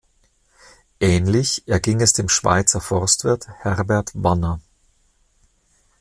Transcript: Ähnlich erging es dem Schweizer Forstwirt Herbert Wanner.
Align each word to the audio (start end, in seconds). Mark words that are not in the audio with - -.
Ähnlich 0.99 1.67
erging 1.67 2.01
es 2.01 2.11
dem 2.13 2.27
Schweizer 2.27 2.81
Forstwirt 2.81 3.47
Herbert 3.59 4.09
Wanner. 4.15 4.59